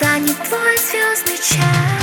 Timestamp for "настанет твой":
0.00-0.78